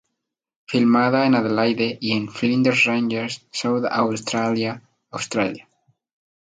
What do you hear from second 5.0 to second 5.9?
Australia.